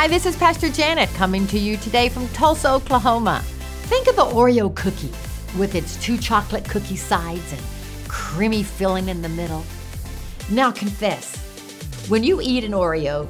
Hi, 0.00 0.06
this 0.06 0.26
is 0.26 0.36
Pastor 0.36 0.68
Janet 0.68 1.08
coming 1.14 1.44
to 1.48 1.58
you 1.58 1.76
today 1.76 2.08
from 2.08 2.28
Tulsa, 2.28 2.70
Oklahoma. 2.70 3.42
Think 3.88 4.06
of 4.06 4.14
the 4.14 4.26
Oreo 4.26 4.72
cookie 4.72 5.10
with 5.58 5.74
its 5.74 5.96
two 5.96 6.16
chocolate 6.16 6.64
cookie 6.68 6.94
sides 6.94 7.52
and 7.52 7.60
creamy 8.06 8.62
filling 8.62 9.08
in 9.08 9.22
the 9.22 9.28
middle. 9.28 9.64
Now, 10.50 10.70
confess 10.70 11.36
when 12.06 12.22
you 12.22 12.40
eat 12.40 12.62
an 12.62 12.74
Oreo, 12.74 13.28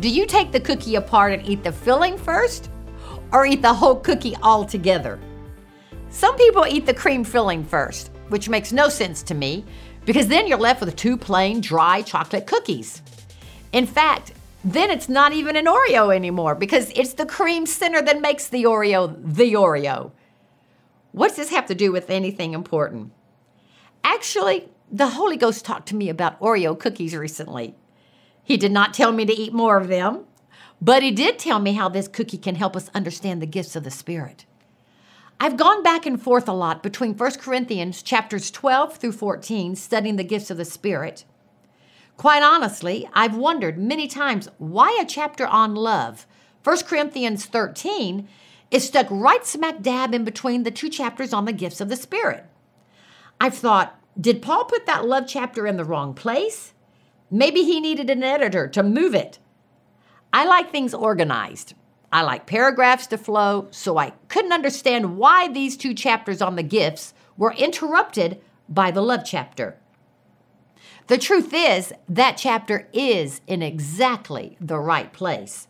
do 0.00 0.10
you 0.10 0.26
take 0.26 0.52
the 0.52 0.60
cookie 0.60 0.96
apart 0.96 1.32
and 1.32 1.48
eat 1.48 1.64
the 1.64 1.72
filling 1.72 2.18
first 2.18 2.68
or 3.32 3.46
eat 3.46 3.62
the 3.62 3.72
whole 3.72 3.96
cookie 3.96 4.36
all 4.42 4.66
together? 4.66 5.18
Some 6.10 6.36
people 6.36 6.66
eat 6.66 6.84
the 6.84 6.92
cream 6.92 7.24
filling 7.24 7.64
first, 7.64 8.10
which 8.28 8.50
makes 8.50 8.70
no 8.70 8.90
sense 8.90 9.22
to 9.22 9.34
me 9.34 9.64
because 10.04 10.28
then 10.28 10.46
you're 10.46 10.58
left 10.58 10.82
with 10.82 10.94
two 10.94 11.16
plain, 11.16 11.62
dry 11.62 12.02
chocolate 12.02 12.46
cookies. 12.46 13.00
In 13.72 13.86
fact, 13.86 14.34
then 14.64 14.90
it's 14.90 15.08
not 15.08 15.32
even 15.32 15.56
an 15.56 15.66
Oreo 15.66 16.14
anymore 16.14 16.54
because 16.54 16.90
it's 16.94 17.14
the 17.14 17.26
cream 17.26 17.66
center 17.66 18.00
that 18.02 18.20
makes 18.20 18.48
the 18.48 18.64
Oreo 18.64 19.16
the 19.22 19.54
Oreo. 19.54 20.12
What's 21.10 21.36
this 21.36 21.50
have 21.50 21.66
to 21.66 21.74
do 21.74 21.92
with 21.92 22.10
anything 22.10 22.54
important? 22.54 23.12
Actually, 24.04 24.68
the 24.90 25.08
Holy 25.08 25.36
Ghost 25.36 25.64
talked 25.64 25.88
to 25.88 25.96
me 25.96 26.08
about 26.08 26.40
Oreo 26.40 26.78
cookies 26.78 27.14
recently. 27.14 27.74
He 28.44 28.56
did 28.56 28.72
not 28.72 28.94
tell 28.94 29.12
me 29.12 29.24
to 29.24 29.32
eat 29.32 29.52
more 29.52 29.76
of 29.76 29.88
them, 29.88 30.24
but 30.80 31.02
he 31.02 31.10
did 31.10 31.38
tell 31.38 31.58
me 31.58 31.74
how 31.74 31.88
this 31.88 32.08
cookie 32.08 32.38
can 32.38 32.54
help 32.54 32.76
us 32.76 32.90
understand 32.94 33.40
the 33.40 33.46
gifts 33.46 33.76
of 33.76 33.84
the 33.84 33.90
Spirit. 33.90 34.46
I've 35.40 35.56
gone 35.56 35.82
back 35.82 36.06
and 36.06 36.20
forth 36.20 36.48
a 36.48 36.52
lot 36.52 36.82
between 36.82 37.14
1 37.16 37.32
Corinthians 37.38 38.02
chapters 38.02 38.50
12 38.50 38.96
through 38.96 39.12
14 39.12 39.74
studying 39.74 40.16
the 40.16 40.24
gifts 40.24 40.50
of 40.50 40.56
the 40.56 40.64
Spirit 40.64 41.24
Quite 42.16 42.42
honestly, 42.42 43.08
I've 43.12 43.36
wondered 43.36 43.78
many 43.78 44.06
times 44.06 44.48
why 44.58 44.98
a 45.00 45.06
chapter 45.06 45.46
on 45.46 45.74
love, 45.74 46.26
1 46.62 46.82
Corinthians 46.84 47.46
13, 47.46 48.28
is 48.70 48.86
stuck 48.86 49.06
right 49.10 49.44
smack 49.44 49.82
dab 49.82 50.14
in 50.14 50.24
between 50.24 50.62
the 50.62 50.70
two 50.70 50.88
chapters 50.88 51.32
on 51.32 51.44
the 51.44 51.52
gifts 51.52 51.80
of 51.80 51.88
the 51.88 51.96
Spirit. 51.96 52.46
I've 53.40 53.54
thought, 53.54 53.98
did 54.20 54.42
Paul 54.42 54.66
put 54.66 54.86
that 54.86 55.06
love 55.06 55.24
chapter 55.26 55.66
in 55.66 55.76
the 55.76 55.84
wrong 55.84 56.14
place? 56.14 56.74
Maybe 57.30 57.62
he 57.62 57.80
needed 57.80 58.10
an 58.10 58.22
editor 58.22 58.68
to 58.68 58.82
move 58.82 59.14
it. 59.14 59.38
I 60.32 60.44
like 60.44 60.70
things 60.70 60.94
organized. 60.94 61.74
I 62.12 62.22
like 62.22 62.46
paragraphs 62.46 63.06
to 63.08 63.18
flow, 63.18 63.68
so 63.70 63.96
I 63.96 64.12
couldn't 64.28 64.52
understand 64.52 65.16
why 65.16 65.48
these 65.48 65.76
two 65.76 65.94
chapters 65.94 66.42
on 66.42 66.56
the 66.56 66.62
gifts 66.62 67.14
were 67.38 67.54
interrupted 67.54 68.40
by 68.68 68.90
the 68.90 69.00
love 69.00 69.22
chapter. 69.24 69.78
The 71.06 71.18
truth 71.18 71.52
is, 71.52 71.92
that 72.08 72.36
chapter 72.36 72.88
is 72.92 73.40
in 73.46 73.62
exactly 73.62 74.56
the 74.60 74.78
right 74.78 75.12
place. 75.12 75.68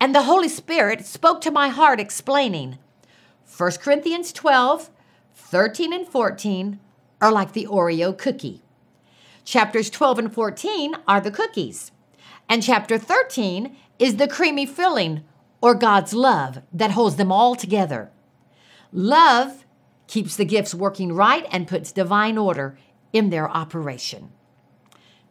And 0.00 0.14
the 0.14 0.22
Holy 0.22 0.48
Spirit 0.48 1.04
spoke 1.06 1.40
to 1.42 1.50
my 1.50 1.68
heart 1.68 2.00
explaining 2.00 2.78
1 3.56 3.72
Corinthians 3.80 4.32
12, 4.32 4.90
13, 5.34 5.92
and 5.92 6.06
14 6.06 6.80
are 7.20 7.32
like 7.32 7.52
the 7.52 7.66
Oreo 7.66 8.16
cookie. 8.16 8.62
Chapters 9.44 9.90
12 9.90 10.18
and 10.18 10.34
14 10.34 10.94
are 11.06 11.20
the 11.20 11.30
cookies. 11.30 11.92
And 12.48 12.62
chapter 12.62 12.98
13 12.98 13.76
is 13.98 14.16
the 14.16 14.28
creamy 14.28 14.66
filling 14.66 15.24
or 15.60 15.74
God's 15.74 16.12
love 16.12 16.62
that 16.72 16.90
holds 16.90 17.16
them 17.16 17.32
all 17.32 17.54
together. 17.54 18.10
Love 18.92 19.64
keeps 20.06 20.36
the 20.36 20.44
gifts 20.44 20.74
working 20.74 21.12
right 21.12 21.46
and 21.50 21.68
puts 21.68 21.92
divine 21.92 22.36
order 22.36 22.78
in 23.14 23.30
their 23.30 23.48
operation. 23.48 24.30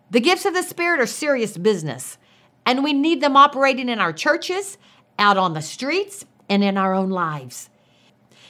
The 0.10 0.22
gifts 0.22 0.46
of 0.46 0.56
the 0.56 0.64
Spirit 0.64 1.00
are 1.00 1.06
serious 1.06 1.58
business, 1.58 2.18
and 2.66 2.84
we 2.84 2.94
need 2.94 3.22
them 3.22 3.38
operating 3.38 3.90
in 3.90 4.00
our 4.00 4.14
churches, 4.14 4.80
out 5.20 5.38
on 5.38 5.54
the 5.54 5.62
streets, 5.62 6.26
and 6.50 6.64
in 6.64 6.78
our 6.78 6.94
own 6.94 7.10
lives. 7.10 7.70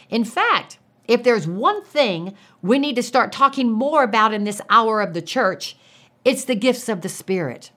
In 0.09 0.23
fact, 0.23 0.77
if 1.07 1.23
there's 1.23 1.47
one 1.47 1.83
thing 1.83 2.35
we 2.61 2.79
need 2.79 2.95
to 2.95 3.03
start 3.03 3.31
talking 3.31 3.71
more 3.71 4.03
about 4.03 4.33
in 4.33 4.43
this 4.43 4.61
hour 4.69 5.01
of 5.01 5.13
the 5.13 5.21
church, 5.21 5.75
it's 6.23 6.45
the 6.45 6.55
gifts 6.55 6.87
of 6.87 7.01
the 7.01 7.09
Spirit. 7.09 7.71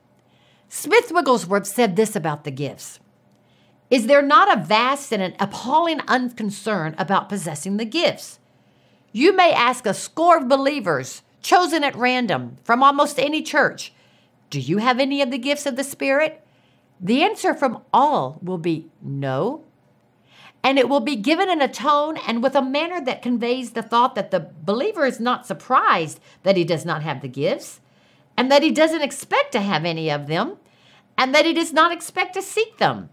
Smith 0.68 1.10
Wigglesworth 1.10 1.66
said 1.66 1.96
this 1.96 2.14
about 2.14 2.44
the 2.44 2.50
gifts 2.50 3.00
Is 3.88 4.06
there 4.06 4.22
not 4.22 4.54
a 4.54 4.60
vast 4.60 5.12
and 5.12 5.22
an 5.22 5.34
appalling 5.40 6.00
unconcern 6.06 6.94
about 6.98 7.30
possessing 7.30 7.78
the 7.78 7.84
gifts? 7.84 8.38
You 9.12 9.34
may 9.34 9.52
ask 9.52 9.86
a 9.86 9.94
score 9.94 10.36
of 10.36 10.48
believers 10.48 11.22
chosen 11.46 11.84
at 11.84 11.94
random 11.94 12.56
from 12.64 12.82
almost 12.82 13.20
any 13.20 13.40
church. 13.40 13.92
Do 14.50 14.58
you 14.58 14.78
have 14.78 14.98
any 14.98 15.22
of 15.22 15.30
the 15.30 15.38
gifts 15.38 15.64
of 15.64 15.76
the 15.76 15.84
Spirit? 15.84 16.44
The 17.00 17.22
answer 17.22 17.54
from 17.54 17.82
all 17.92 18.38
will 18.42 18.58
be 18.58 18.90
no. 19.00 19.62
And 20.64 20.76
it 20.76 20.88
will 20.88 21.00
be 21.00 21.14
given 21.14 21.48
in 21.48 21.62
a 21.62 21.68
tone 21.68 22.16
and 22.26 22.42
with 22.42 22.56
a 22.56 22.62
manner 22.62 23.00
that 23.04 23.22
conveys 23.22 23.70
the 23.70 23.82
thought 23.82 24.16
that 24.16 24.32
the 24.32 24.50
believer 24.64 25.06
is 25.06 25.20
not 25.20 25.46
surprised 25.46 26.18
that 26.42 26.56
he 26.56 26.64
does 26.64 26.84
not 26.84 27.04
have 27.04 27.22
the 27.22 27.28
gifts, 27.28 27.80
and 28.36 28.50
that 28.50 28.64
he 28.64 28.72
doesn't 28.72 29.02
expect 29.02 29.52
to 29.52 29.60
have 29.60 29.84
any 29.84 30.10
of 30.10 30.26
them, 30.26 30.56
and 31.16 31.32
that 31.32 31.46
he 31.46 31.52
does 31.52 31.72
not 31.72 31.92
expect 31.92 32.34
to 32.34 32.42
seek 32.42 32.78
them. 32.78 33.08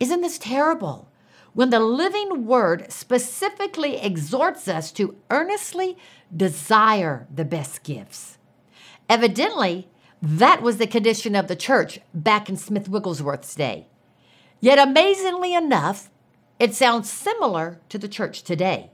Isn't 0.00 0.22
this 0.22 0.38
terrible? 0.38 1.08
When 1.54 1.70
the 1.70 1.80
living 1.80 2.46
word 2.46 2.92
specifically 2.92 3.96
exhorts 3.96 4.68
us 4.68 4.92
to 4.92 5.16
earnestly 5.30 5.96
desire 6.36 7.26
the 7.32 7.44
best 7.44 7.82
gifts. 7.84 8.38
Evidently, 9.08 9.88
that 10.20 10.62
was 10.62 10.78
the 10.78 10.86
condition 10.86 11.34
of 11.34 11.48
the 11.48 11.56
church 11.56 12.00
back 12.12 12.48
in 12.48 12.56
Smith 12.56 12.88
Wigglesworth's 12.88 13.54
day. 13.54 13.86
Yet, 14.60 14.78
amazingly 14.78 15.54
enough, 15.54 16.10
it 16.58 16.74
sounds 16.74 17.10
similar 17.10 17.80
to 17.88 17.98
the 17.98 18.08
church 18.08 18.42
today. 18.42 18.90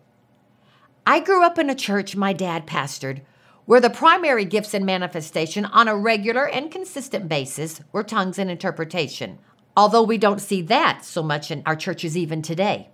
I 1.07 1.21
grew 1.21 1.45
up 1.45 1.59
in 1.59 1.71
a 1.71 1.75
church 1.75 2.15
my 2.15 2.33
dad 2.33 2.67
pastored 2.67 3.23
where 3.65 3.81
the 3.81 3.91
primary 3.91 4.45
gifts 4.45 4.75
and 4.75 4.85
manifestation 4.85 5.65
on 5.65 5.87
a 5.87 5.97
regular 5.97 6.49
and 6.49 6.73
consistent 6.73 7.29
basis 7.29 7.81
were 7.93 8.03
tongues 8.03 8.39
and 8.39 8.51
interpretation 8.51 9.39
although 9.77 10.03
we 10.03 10.19
don't 10.19 10.41
see 10.41 10.63
that 10.63 11.05
so 11.05 11.23
much 11.23 11.51
in 11.51 11.63
our 11.67 11.77
churches 11.77 12.17
even 12.17 12.43
today. 12.43 12.89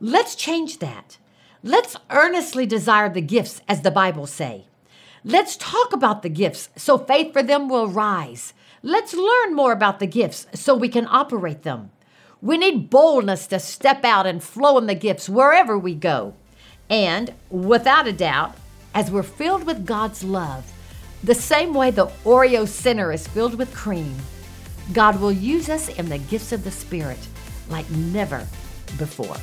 Let's 0.00 0.34
change 0.34 0.78
that. 0.78 1.18
Let's 1.62 1.96
earnestly 2.10 2.66
desire 2.66 3.08
the 3.08 3.20
gifts 3.20 3.60
as 3.68 3.80
the 3.80 3.90
Bible 3.90 4.26
say. 4.26 4.66
Let's 5.24 5.56
talk 5.56 5.92
about 5.92 6.22
the 6.22 6.28
gifts 6.28 6.68
so 6.76 6.98
faith 6.98 7.32
for 7.32 7.42
them 7.42 7.68
will 7.68 7.88
rise. 7.88 8.54
Let's 8.82 9.14
learn 9.14 9.54
more 9.54 9.72
about 9.72 9.98
the 9.98 10.06
gifts 10.06 10.46
so 10.54 10.74
we 10.74 10.88
can 10.88 11.08
operate 11.10 11.62
them. 11.62 11.90
We 12.40 12.58
need 12.58 12.90
boldness 12.90 13.48
to 13.48 13.58
step 13.58 14.04
out 14.04 14.26
and 14.26 14.42
flow 14.42 14.78
in 14.78 14.86
the 14.86 14.94
gifts 14.94 15.28
wherever 15.28 15.76
we 15.76 15.94
go. 15.94 16.34
And 16.88 17.34
without 17.50 18.06
a 18.06 18.12
doubt, 18.12 18.54
as 18.94 19.10
we're 19.10 19.24
filled 19.24 19.64
with 19.64 19.86
God's 19.86 20.22
love, 20.22 20.72
the 21.24 21.34
same 21.34 21.74
way 21.74 21.90
the 21.90 22.06
Oreo 22.24 22.68
center 22.68 23.10
is 23.10 23.26
filled 23.26 23.56
with 23.56 23.74
cream, 23.74 24.14
God 24.92 25.20
will 25.20 25.32
use 25.32 25.68
us 25.68 25.88
in 25.88 26.08
the 26.08 26.18
gifts 26.18 26.52
of 26.52 26.64
the 26.64 26.70
Spirit 26.70 27.18
like 27.68 27.88
never 27.90 28.46
before. 28.98 29.36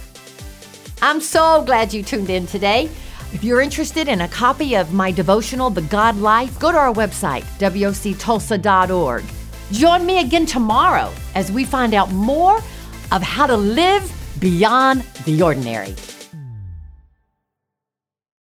I'm 1.01 1.19
so 1.19 1.63
glad 1.63 1.93
you 1.93 2.03
tuned 2.03 2.29
in 2.29 2.47
today. 2.47 2.89
If 3.33 3.43
you're 3.43 3.61
interested 3.61 4.07
in 4.07 4.21
a 4.21 4.27
copy 4.27 4.75
of 4.75 4.93
my 4.93 5.11
devotional, 5.11 5.69
The 5.69 5.81
God 5.81 6.17
Life, 6.17 6.59
go 6.59 6.71
to 6.71 6.77
our 6.77 6.93
website, 6.93 7.43
woctulsa.org. 7.59 9.23
Join 9.71 10.05
me 10.05 10.19
again 10.19 10.45
tomorrow 10.45 11.11
as 11.33 11.51
we 11.51 11.65
find 11.65 11.93
out 11.93 12.11
more 12.11 12.57
of 13.11 13.21
how 13.21 13.47
to 13.47 13.57
live 13.57 14.11
beyond 14.39 15.01
the 15.25 15.41
ordinary. 15.41 15.95